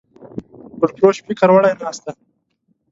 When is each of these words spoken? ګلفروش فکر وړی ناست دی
ګلفروش 0.79 1.17
فکر 1.25 1.49
وړی 1.51 1.73
ناست 1.81 2.01
دی 2.05 2.13